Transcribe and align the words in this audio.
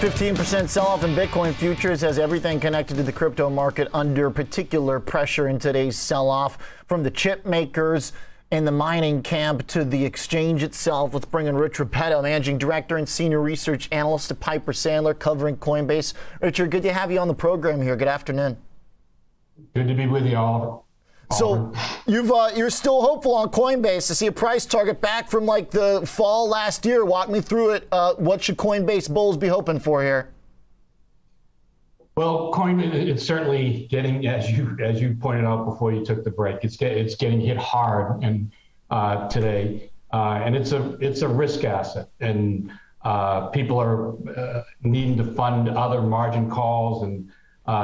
15% 0.00 0.68
sell 0.68 0.88
off 0.88 1.04
in 1.04 1.14
Bitcoin 1.14 1.54
futures 1.54 2.02
has 2.02 2.18
everything 2.18 2.60
connected 2.60 2.98
to 2.98 3.02
the 3.02 3.10
crypto 3.10 3.48
market 3.48 3.88
under 3.94 4.28
particular 4.28 5.00
pressure 5.00 5.48
in 5.48 5.58
today's 5.58 5.96
sell 5.96 6.28
off 6.28 6.58
from 6.86 7.02
the 7.02 7.10
chip 7.10 7.46
makers 7.46 8.12
in 8.50 8.66
the 8.66 8.70
mining 8.70 9.22
camp 9.22 9.66
to 9.68 9.86
the 9.86 10.04
exchange 10.04 10.62
itself. 10.62 11.14
Let's 11.14 11.24
bring 11.24 11.46
in 11.46 11.56
Rich 11.56 11.78
Repetto, 11.78 12.22
Managing 12.22 12.58
Director 12.58 12.98
and 12.98 13.08
Senior 13.08 13.40
Research 13.40 13.88
Analyst 13.90 14.30
at 14.30 14.38
Piper 14.38 14.72
Sandler, 14.72 15.18
covering 15.18 15.56
Coinbase. 15.56 16.12
Richard, 16.42 16.70
good 16.70 16.82
to 16.82 16.92
have 16.92 17.10
you 17.10 17.18
on 17.18 17.26
the 17.26 17.34
program 17.34 17.80
here. 17.80 17.96
Good 17.96 18.06
afternoon. 18.06 18.58
Good 19.72 19.88
to 19.88 19.94
be 19.94 20.06
with 20.06 20.26
you, 20.26 20.36
Oliver. 20.36 20.80
So 21.32 21.72
you've 22.06 22.30
uh, 22.30 22.50
you're 22.54 22.70
still 22.70 23.02
hopeful 23.02 23.34
on 23.34 23.48
Coinbase 23.50 24.06
to 24.06 24.14
see 24.14 24.26
a 24.26 24.32
price 24.32 24.64
target 24.64 25.00
back 25.00 25.28
from 25.28 25.44
like 25.44 25.70
the 25.70 26.02
fall 26.06 26.48
last 26.48 26.86
year. 26.86 27.04
Walk 27.04 27.28
me 27.28 27.40
through 27.40 27.70
it. 27.70 27.88
Uh, 27.90 28.14
what 28.14 28.42
should 28.42 28.56
Coinbase 28.56 29.12
bulls 29.12 29.36
be 29.36 29.48
hoping 29.48 29.80
for 29.80 30.02
here? 30.02 30.30
Well, 32.16 32.50
coin 32.50 32.80
it's 32.80 33.22
certainly 33.22 33.88
getting 33.90 34.26
as 34.26 34.50
you 34.50 34.74
as 34.82 35.02
you 35.02 35.14
pointed 35.20 35.44
out 35.44 35.66
before 35.66 35.92
you 35.92 36.02
took 36.04 36.24
the 36.24 36.30
break. 36.30 36.58
It's 36.62 36.76
get, 36.76 36.92
it's 36.92 37.14
getting 37.14 37.40
hit 37.40 37.58
hard 37.58 38.22
and 38.22 38.50
uh, 38.88 39.28
today, 39.28 39.90
uh, 40.12 40.40
and 40.42 40.56
it's 40.56 40.72
a 40.72 40.96
it's 41.00 41.20
a 41.20 41.28
risk 41.28 41.64
asset, 41.64 42.08
and 42.20 42.72
uh, 43.02 43.48
people 43.48 43.78
are 43.78 44.12
uh, 44.34 44.62
needing 44.82 45.16
to 45.18 45.24
fund 45.34 45.68
other 45.68 46.00
margin 46.00 46.48
calls, 46.48 47.02
and 47.02 47.26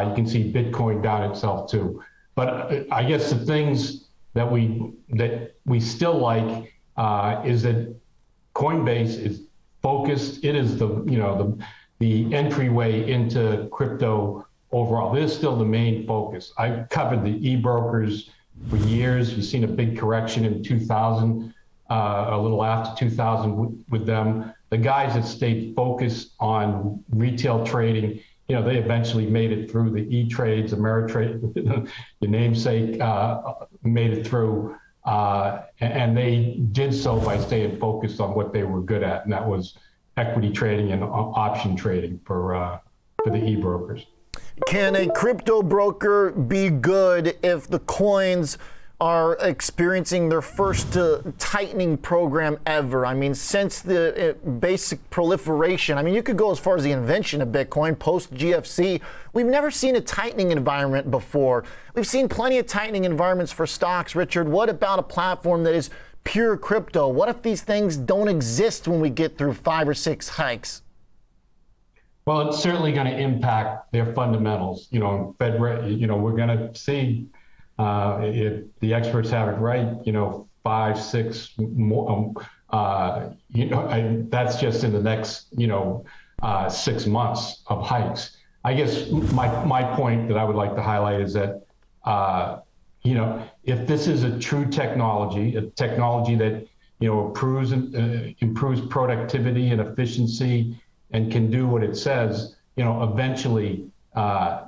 you 0.08 0.14
can 0.14 0.26
see 0.26 0.50
Bitcoin 0.50 1.02
down 1.02 1.30
itself 1.30 1.70
too. 1.70 2.02
But 2.34 2.86
I 2.90 3.04
guess 3.04 3.30
the 3.30 3.44
things 3.44 4.08
that 4.34 4.50
we 4.50 4.92
that 5.10 5.54
we 5.66 5.80
still 5.80 6.18
like 6.18 6.72
uh, 6.96 7.42
is 7.44 7.62
that 7.62 7.94
Coinbase 8.54 9.18
is 9.18 9.42
focused. 9.82 10.44
It 10.44 10.54
is 10.54 10.78
the 10.78 10.88
you 11.06 11.18
know 11.18 11.36
the 11.36 11.64
the 11.98 12.34
entryway 12.34 13.10
into 13.10 13.68
crypto 13.70 14.46
overall. 14.72 15.12
This 15.12 15.30
is 15.30 15.36
still 15.36 15.56
the 15.56 15.64
main 15.64 16.06
focus. 16.06 16.52
I 16.58 16.84
covered 16.90 17.22
the 17.22 17.48
e-brokers 17.48 18.30
for 18.68 18.76
years. 18.76 19.34
You've 19.34 19.44
seen 19.44 19.64
a 19.64 19.68
big 19.68 19.98
correction 19.98 20.44
in 20.44 20.62
2000, 20.62 21.54
uh, 21.90 22.26
a 22.30 22.40
little 22.40 22.64
after 22.64 23.06
2000 23.06 23.56
with, 23.56 23.84
with 23.90 24.06
them. 24.06 24.52
The 24.70 24.78
guys 24.78 25.14
that 25.14 25.24
stayed 25.24 25.76
focused 25.76 26.32
on 26.40 27.04
retail 27.10 27.64
trading 27.64 28.20
you 28.52 28.58
know, 28.58 28.64
they 28.64 28.76
eventually 28.76 29.24
made 29.24 29.50
it 29.50 29.70
through 29.70 29.88
the 29.88 30.02
E-Trades, 30.14 30.74
Ameritrade, 30.74 31.40
your 32.20 32.30
namesake, 32.30 33.00
uh, 33.00 33.40
made 33.82 34.12
it 34.12 34.26
through. 34.26 34.76
Uh, 35.06 35.62
and 35.80 36.14
they 36.14 36.60
did 36.72 36.94
so 36.94 37.18
by 37.18 37.38
staying 37.38 37.80
focused 37.80 38.20
on 38.20 38.34
what 38.34 38.52
they 38.52 38.62
were 38.62 38.82
good 38.82 39.02
at, 39.02 39.24
and 39.24 39.32
that 39.32 39.48
was 39.48 39.78
equity 40.18 40.50
trading 40.50 40.92
and 40.92 41.02
option 41.02 41.74
trading 41.74 42.20
for, 42.26 42.54
uh, 42.54 42.78
for 43.24 43.30
the 43.30 43.42
e-brokers. 43.42 44.04
Can 44.66 44.96
a 44.96 45.10
crypto 45.10 45.62
broker 45.62 46.30
be 46.32 46.68
good 46.68 47.38
if 47.42 47.66
the 47.68 47.78
coins– 47.78 48.58
are 49.02 49.36
experiencing 49.40 50.28
their 50.28 50.40
first 50.40 50.96
uh, 50.96 51.20
tightening 51.36 51.96
program 51.96 52.56
ever. 52.66 53.04
I 53.04 53.14
mean, 53.14 53.34
since 53.34 53.80
the 53.80 54.30
uh, 54.30 54.48
basic 54.48 55.10
proliferation, 55.10 55.98
I 55.98 56.04
mean, 56.04 56.14
you 56.14 56.22
could 56.22 56.36
go 56.36 56.52
as 56.52 56.60
far 56.60 56.76
as 56.76 56.84
the 56.84 56.92
invention 56.92 57.42
of 57.42 57.48
Bitcoin 57.48 57.98
post 57.98 58.32
GFC. 58.32 59.00
We've 59.32 59.44
never 59.44 59.72
seen 59.72 59.96
a 59.96 60.00
tightening 60.00 60.52
environment 60.52 61.10
before. 61.10 61.64
We've 61.96 62.06
seen 62.06 62.28
plenty 62.28 62.58
of 62.58 62.68
tightening 62.68 63.02
environments 63.02 63.50
for 63.50 63.66
stocks. 63.66 64.14
Richard, 64.14 64.48
what 64.48 64.68
about 64.68 65.00
a 65.00 65.02
platform 65.02 65.64
that 65.64 65.74
is 65.74 65.90
pure 66.22 66.56
crypto? 66.56 67.08
What 67.08 67.28
if 67.28 67.42
these 67.42 67.62
things 67.62 67.96
don't 67.96 68.28
exist 68.28 68.86
when 68.86 69.00
we 69.00 69.10
get 69.10 69.36
through 69.36 69.54
five 69.54 69.88
or 69.88 69.94
six 69.94 70.28
hikes? 70.28 70.82
Well, 72.24 72.48
it's 72.48 72.60
certainly 72.60 72.92
going 72.92 73.08
to 73.08 73.18
impact 73.18 73.90
their 73.90 74.14
fundamentals. 74.14 74.86
You 74.92 75.00
know, 75.00 75.34
Fed, 75.40 75.58
you 75.90 76.06
know, 76.06 76.18
we're 76.18 76.36
going 76.36 76.56
to 76.56 76.72
see 76.78 77.26
uh, 77.82 78.20
if 78.22 78.62
the 78.78 78.94
experts 78.94 79.30
have 79.30 79.48
it 79.48 79.58
right, 79.58 79.88
you 80.04 80.12
know, 80.12 80.48
five, 80.62 80.96
six 80.96 81.50
more, 81.58 82.08
um, 82.12 82.46
uh, 82.70 83.30
you 83.48 83.66
know, 83.66 83.88
and 83.88 84.30
that's 84.30 84.60
just 84.60 84.84
in 84.84 84.92
the 84.92 85.02
next, 85.02 85.48
you 85.50 85.66
know, 85.66 86.04
uh, 86.42 86.68
six 86.68 87.06
months 87.06 87.62
of 87.66 87.84
hikes. 87.84 88.36
I 88.62 88.74
guess 88.74 89.10
my, 89.10 89.48
my 89.64 89.82
point 89.96 90.28
that 90.28 90.36
I 90.36 90.44
would 90.44 90.54
like 90.54 90.76
to 90.76 90.82
highlight 90.82 91.20
is 91.20 91.32
that, 91.32 91.66
uh, 92.04 92.60
you 93.02 93.14
know, 93.14 93.42
if 93.64 93.88
this 93.88 94.06
is 94.06 94.22
a 94.22 94.38
true 94.38 94.64
technology, 94.64 95.56
a 95.56 95.62
technology 95.62 96.36
that, 96.36 96.64
you 97.00 97.08
know, 97.08 97.26
improves, 97.26 97.72
uh, 97.72 98.30
improves 98.38 98.80
productivity 98.82 99.70
and 99.70 99.80
efficiency 99.80 100.80
and 101.10 101.32
can 101.32 101.50
do 101.50 101.66
what 101.66 101.82
it 101.82 101.96
says, 101.96 102.54
you 102.76 102.84
know, 102.84 103.02
eventually 103.02 103.90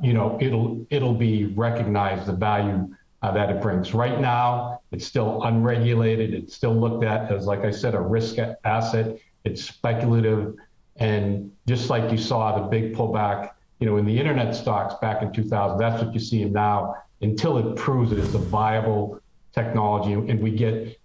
you 0.03 0.15
know, 0.15 0.39
it'll 0.41 0.87
it'll 0.91 1.15
be 1.15 1.45
recognized 1.45 2.27
the 2.27 2.33
value 2.33 2.89
uh, 3.25 3.33
that 3.33 3.49
it 3.49 3.63
brings. 3.63 3.95
Right 3.95 4.21
now, 4.21 4.83
it's 4.93 5.07
still 5.07 5.43
unregulated. 5.45 6.35
It's 6.35 6.55
still 6.55 6.75
looked 6.75 7.05
at 7.05 7.33
as, 7.33 7.47
like 7.47 7.61
I 7.61 7.71
said, 7.71 7.95
a 7.95 8.01
risk 8.01 8.37
asset. 8.65 9.19
It's 9.45 9.65
speculative, 9.65 10.57
and 10.97 11.51
just 11.67 11.89
like 11.89 12.13
you 12.13 12.19
saw 12.19 12.61
the 12.61 12.67
big 12.67 12.95
pullback, 12.95 13.53
you 13.79 13.87
know, 13.87 13.97
in 13.97 14.05
the 14.05 14.19
internet 14.19 14.55
stocks 14.55 14.95
back 15.01 15.23
in 15.23 15.33
2000, 15.33 15.79
that's 15.79 16.03
what 16.03 16.13
you 16.13 16.21
see 16.21 16.45
now. 16.45 16.97
Until 17.23 17.57
it 17.57 17.77
proves 17.77 18.13
it 18.13 18.19
is 18.19 18.35
a 18.35 18.39
viable 18.39 19.19
technology, 19.55 20.13
and 20.13 20.39
we 20.41 20.51
get 20.51 20.99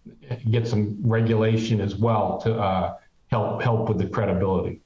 get 0.52 0.68
some 0.68 0.98
regulation 1.02 1.80
as 1.80 1.96
well 1.96 2.38
to 2.42 2.54
uh, 2.54 2.98
help 3.28 3.62
help 3.62 3.88
with 3.88 3.98
the 3.98 4.08
credibility 4.08 4.82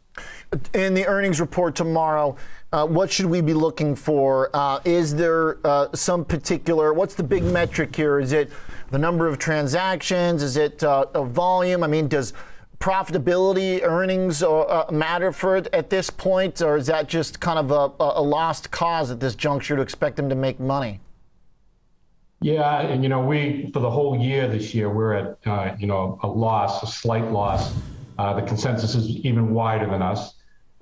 in 0.74 0.94
the 0.94 1.06
earnings 1.06 1.40
report 1.40 1.76
tomorrow, 1.76 2.36
uh, 2.74 2.88
what 2.88 3.12
should 3.12 3.28
we 3.28 3.40
be 3.40 3.54
looking 3.54 3.96
for? 3.96 4.50
Uh, 4.52 4.80
is 4.84 5.16
there 5.16 5.60
uh, 5.64 5.88
some 5.94 6.26
particular, 6.26 6.92
what's 6.92 7.14
the 7.14 7.24
big 7.24 7.44
metric 7.44 7.96
here? 7.96 8.20
Is 8.20 8.34
it 8.34 8.52
the 8.90 8.98
number 8.98 9.28
of 9.28 9.38
transactions? 9.38 10.42
Is 10.42 10.58
it 10.58 10.84
uh, 10.84 11.06
a 11.14 11.24
volume? 11.24 11.84
I 11.84 11.88
mean, 11.88 12.08
does 12.08 12.34
profitability, 12.80 13.82
earnings 13.84 14.42
uh, 14.42 14.62
uh, 14.62 14.92
matter 14.92 15.32
for 15.32 15.56
it 15.56 15.68
at 15.72 15.92
this 15.92 16.10
point, 16.10 16.64
or 16.64 16.76
is 16.76 16.88
that 16.88 17.08
just 17.08 17.40
kind 17.40 17.60
of 17.60 17.70
a, 17.70 18.04
a 18.04 18.22
lost 18.22 18.72
cause 18.72 19.12
at 19.12 19.20
this 19.20 19.36
juncture 19.36 19.76
to 19.76 19.82
expect 19.82 20.16
them 20.16 20.28
to 20.28 20.36
make 20.36 20.60
money? 20.60 21.00
Yeah, 22.42 22.82
and 22.82 23.04
you 23.04 23.08
know, 23.08 23.24
we 23.24 23.70
for 23.72 23.80
the 23.80 23.90
whole 23.90 24.20
year 24.20 24.48
this 24.50 24.74
year 24.74 24.90
we're 24.90 25.14
at 25.14 25.80
you 25.80 25.88
know 25.88 26.20
a 26.24 26.28
loss, 26.28 26.84
a 26.84 26.88
slight 26.88 27.32
loss. 27.32 27.72
the 28.18 28.44
consensus 28.46 28.96
is 28.96 29.08
even 29.08 29.54
wider 29.54 29.86
than 29.86 30.02
us. 30.02 30.34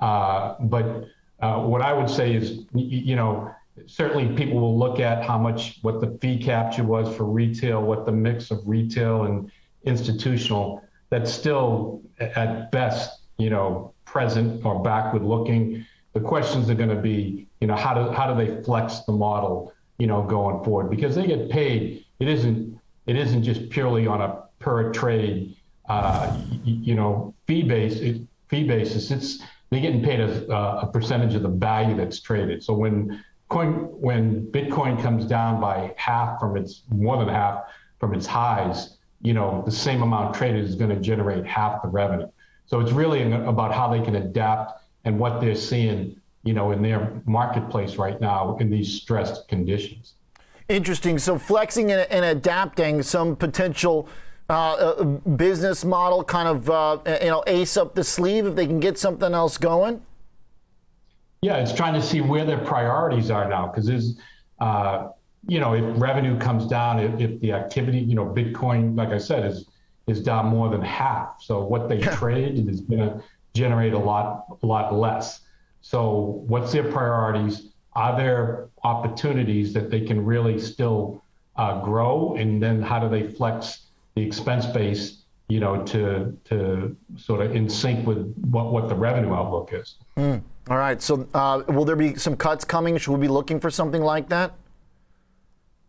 Uh, 0.01 0.55
but 0.61 1.05
uh, 1.41 1.61
what 1.61 1.81
I 1.81 1.93
would 1.93 2.09
say 2.09 2.33
is, 2.33 2.65
you 2.73 3.15
know, 3.15 3.53
certainly 3.85 4.35
people 4.35 4.59
will 4.59 4.77
look 4.77 4.99
at 4.99 5.23
how 5.23 5.37
much, 5.37 5.79
what 5.81 6.01
the 6.01 6.17
fee 6.19 6.41
capture 6.41 6.83
was 6.83 7.15
for 7.15 7.25
retail, 7.25 7.81
what 7.81 8.05
the 8.05 8.11
mix 8.11 8.51
of 8.51 8.59
retail 8.65 9.23
and 9.23 9.51
institutional. 9.83 10.83
That's 11.09 11.31
still 11.31 12.01
at 12.19 12.71
best, 12.71 13.21
you 13.37 13.49
know, 13.49 13.93
present 14.05 14.65
or 14.65 14.81
backward 14.81 15.23
looking. 15.23 15.85
The 16.13 16.19
questions 16.19 16.69
are 16.69 16.75
going 16.75 16.89
to 16.89 17.01
be, 17.01 17.47
you 17.59 17.67
know, 17.67 17.75
how 17.75 17.93
do 17.93 18.11
how 18.11 18.33
do 18.33 18.45
they 18.45 18.61
flex 18.63 18.99
the 19.01 19.13
model, 19.13 19.73
you 19.97 20.07
know, 20.07 20.23
going 20.23 20.63
forward? 20.63 20.89
Because 20.89 21.15
they 21.15 21.25
get 21.25 21.49
paid. 21.49 22.05
It 22.19 22.27
isn't 22.27 22.79
it 23.07 23.15
isn't 23.15 23.43
just 23.43 23.69
purely 23.69 24.07
on 24.07 24.21
a 24.21 24.43
per 24.59 24.91
trade, 24.91 25.55
uh, 25.89 26.37
you 26.63 26.95
know, 26.95 27.33
fee 27.47 27.63
base 27.63 27.99
fee 28.49 28.63
basis. 28.67 29.11
It's 29.11 29.39
they're 29.71 29.79
getting 29.79 30.03
paid 30.03 30.19
a, 30.19 30.53
a 30.53 30.89
percentage 30.91 31.33
of 31.33 31.41
the 31.41 31.49
value 31.49 31.95
that's 31.95 32.19
traded. 32.19 32.63
So 32.63 32.73
when 32.73 33.23
coin 33.49 33.87
when 33.89 34.45
Bitcoin 34.47 35.01
comes 35.01 35.25
down 35.25 35.59
by 35.59 35.93
half 35.97 36.39
from 36.39 36.57
its 36.57 36.83
more 36.89 37.17
than 37.17 37.29
half 37.29 37.63
from 37.99 38.13
its 38.13 38.27
highs, 38.27 38.97
you 39.21 39.33
know 39.33 39.63
the 39.65 39.71
same 39.71 40.03
amount 40.03 40.35
traded 40.35 40.65
is 40.65 40.75
going 40.75 40.89
to 40.89 41.01
generate 41.01 41.45
half 41.45 41.81
the 41.81 41.87
revenue. 41.87 42.27
So 42.65 42.79
it's 42.79 42.91
really 42.91 43.31
about 43.31 43.73
how 43.73 43.89
they 43.89 44.01
can 44.01 44.15
adapt 44.15 44.83
and 45.03 45.17
what 45.17 45.41
they're 45.41 45.55
seeing, 45.55 46.19
you 46.43 46.53
know, 46.53 46.71
in 46.71 46.81
their 46.81 47.21
marketplace 47.25 47.95
right 47.95 48.19
now 48.21 48.57
in 48.59 48.69
these 48.69 48.93
stressed 48.93 49.47
conditions. 49.47 50.13
Interesting. 50.69 51.17
So 51.17 51.37
flexing 51.37 51.91
and, 51.91 52.09
and 52.09 52.23
adapting 52.23 53.03
some 53.03 53.35
potential 53.35 54.07
uh, 54.51 55.03
business 55.03 55.85
model 55.85 56.23
kind 56.23 56.47
of 56.47 56.69
uh, 56.69 56.97
you 57.21 57.29
know 57.29 57.43
ace 57.47 57.77
up 57.77 57.95
the 57.95 58.03
sleeve 58.03 58.45
if 58.45 58.55
they 58.55 58.65
can 58.65 58.79
get 58.79 58.97
something 58.97 59.33
else 59.33 59.57
going? 59.57 60.01
Yeah, 61.41 61.57
it's 61.57 61.73
trying 61.73 61.93
to 61.93 62.01
see 62.01 62.21
where 62.21 62.45
their 62.45 62.59
priorities 62.59 63.31
are 63.31 63.49
now 63.49 63.67
because 63.67 63.87
there's 63.87 64.19
uh, 64.59 65.09
you 65.47 65.59
know 65.59 65.73
if 65.73 65.99
revenue 65.99 66.37
comes 66.37 66.67
down, 66.67 66.99
if, 66.99 67.19
if, 67.19 67.39
the 67.41 67.51
activity 67.53 67.99
you 67.99 68.15
know 68.15 68.25
Bitcoin, 68.25 68.97
like 68.97 69.09
I 69.09 69.17
said, 69.17 69.45
is 69.45 69.65
is 70.07 70.21
down 70.21 70.47
more 70.47 70.69
than 70.69 70.81
half. 70.81 71.41
So 71.41 71.63
what 71.63 71.89
they 71.89 71.99
trade 72.19 72.67
is 72.69 72.81
going 72.81 72.99
to 72.99 73.23
generate 73.53 73.93
a 73.93 73.99
lot 73.99 74.45
a 74.61 74.65
lot 74.65 74.93
less. 74.93 75.41
So 75.81 76.43
what's 76.47 76.71
their 76.71 76.91
priorities? 76.91 77.69
Are 77.93 78.15
there 78.15 78.69
opportunities 78.83 79.73
that 79.73 79.89
they 79.89 80.01
can 80.01 80.23
really 80.23 80.59
still 80.59 81.23
uh, 81.55 81.81
grow, 81.81 82.35
and 82.37 82.61
then 82.61 82.81
how 82.81 82.99
do 82.99 83.09
they 83.09 83.27
flex? 83.27 83.87
The 84.15 84.21
expense 84.21 84.65
base, 84.65 85.23
you 85.49 85.59
know, 85.59 85.83
to 85.83 86.37
to 86.45 86.95
sort 87.17 87.41
of 87.41 87.55
in 87.55 87.69
sync 87.69 88.05
with 88.05 88.33
what 88.49 88.71
what 88.71 88.89
the 88.89 88.95
revenue 88.95 89.33
outlook 89.33 89.71
is. 89.73 89.95
Mm. 90.17 90.41
All 90.69 90.77
right. 90.77 91.01
So, 91.01 91.27
uh, 91.33 91.63
will 91.67 91.85
there 91.85 91.95
be 91.95 92.15
some 92.15 92.35
cuts 92.35 92.63
coming? 92.63 92.97
Should 92.97 93.11
we 93.13 93.19
be 93.19 93.27
looking 93.27 93.59
for 93.59 93.71
something 93.71 94.01
like 94.01 94.29
that? 94.29 94.53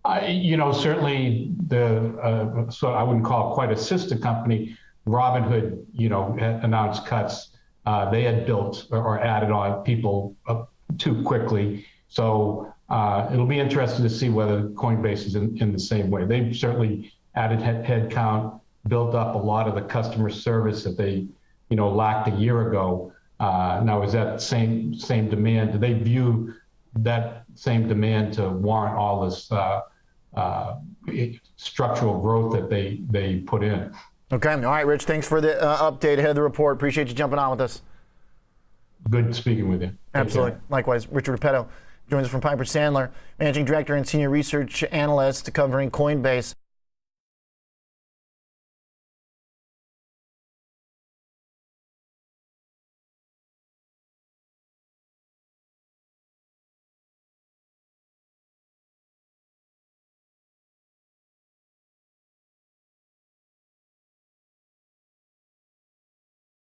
I, 0.05 0.27
you 0.27 0.57
know, 0.57 0.73
certainly 0.73 1.53
the, 1.69 2.19
uh, 2.19 2.71
so 2.71 2.93
I 2.93 3.03
wouldn't 3.03 3.25
call 3.25 3.53
it 3.53 3.55
quite 3.55 3.71
a 3.71 3.77
sister 3.77 4.17
company. 4.17 4.77
Robinhood, 5.07 5.85
you 5.93 6.09
know, 6.09 6.37
announced 6.63 7.07
cuts. 7.07 7.51
Uh, 7.87 8.11
they 8.11 8.23
had 8.23 8.47
built 8.47 8.87
or, 8.91 8.99
or 8.99 9.21
added 9.21 9.51
on 9.51 9.83
people 9.83 10.35
too 10.99 11.23
quickly. 11.23 11.85
So 12.09 12.73
uh, 12.89 13.29
it'll 13.33 13.47
be 13.47 13.59
interesting 13.59 14.05
to 14.05 14.11
see 14.11 14.29
whether 14.29 14.69
Coinbase 14.71 15.27
is 15.27 15.35
in, 15.35 15.57
in 15.59 15.73
the 15.73 15.79
same 15.79 16.11
way. 16.11 16.25
They've 16.25 16.57
certainly 16.57 17.13
added 17.35 17.61
head, 17.61 17.85
head 17.85 18.11
count, 18.11 18.61
built 18.89 19.15
up 19.15 19.35
a 19.35 19.39
lot 19.39 19.69
of 19.69 19.75
the 19.75 19.83
customer 19.83 20.31
service 20.31 20.85
that 20.85 20.97
they, 20.97 21.27
you 21.69 21.77
know, 21.77 21.91
lacked 21.91 22.29
a 22.29 22.33
year 22.33 22.69
ago. 22.69 23.13
Uh, 23.41 23.81
now, 23.85 24.03
is 24.03 24.13
that 24.13 24.41
same 24.41 24.95
same 24.95 25.29
demand? 25.29 25.73
Do 25.73 25.79
they 25.79 25.95
view 25.95 26.55
that 26.97 27.45
same 27.55 27.89
demand 27.89 28.35
to 28.35 28.49
warrant 28.51 28.97
all 28.97 29.25
this 29.25 29.51
uh, 29.51 29.81
uh, 30.35 30.77
structural 31.57 32.21
growth 32.21 32.53
that 32.53 32.71
they 32.71 33.01
they 33.11 33.37
put 33.41 33.65
in? 33.65 33.93
Okay. 34.31 34.53
All 34.53 34.61
right, 34.61 34.87
Rich. 34.87 35.05
Thanks 35.05 35.27
for 35.27 35.41
the 35.41 35.61
uh, 35.61 35.91
update 35.91 36.19
ahead 36.19 36.31
of 36.31 36.37
the 36.37 36.43
report. 36.43 36.77
Appreciate 36.77 37.09
you 37.09 37.15
jumping 37.15 37.39
on 37.39 37.51
with 37.51 37.61
us. 37.61 37.83
Good 39.11 39.35
speaking 39.35 39.69
with 39.69 39.83
you. 39.83 39.93
Absolutely. 40.15 40.59
Likewise, 40.69 41.09
Richard 41.09 41.39
Repetto 41.39 41.67
joins 42.09 42.27
us 42.27 42.31
from 42.31 42.41
Piper 42.41 42.65
Sandler, 42.65 43.11
managing 43.41 43.65
director 43.65 43.95
and 43.95 44.07
senior 44.07 44.31
research 44.31 44.85
analyst 44.93 45.53
covering 45.53 45.91
Coinbase. 45.91 46.55